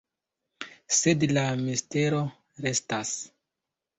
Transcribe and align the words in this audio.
Sed 0.99 1.25
la 1.37 1.43
mistero 1.59 2.23
restas. 2.67 3.15